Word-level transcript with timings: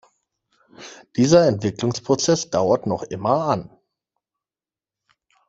Dieser 1.15 1.47
Entwicklungsprozess 1.47 2.49
dauert 2.49 2.87
noch 2.87 3.03
immer 3.03 3.47
an. 3.49 3.69